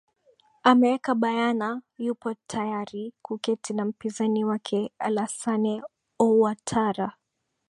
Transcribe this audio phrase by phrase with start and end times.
[0.63, 5.81] ameweka bayana yupo tayari kuketi na mpinzani wake alassane
[6.19, 7.13] ouattara